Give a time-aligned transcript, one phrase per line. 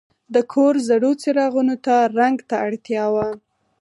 [0.33, 3.27] د کور زړو څراغونو ته رنګ ته اړتیا وه.